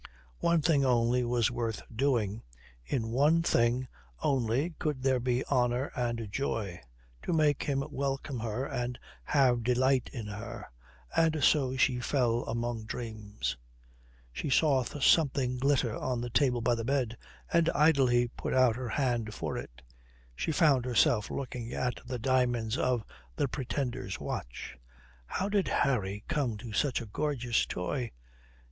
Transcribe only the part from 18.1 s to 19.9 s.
put out her hand for it.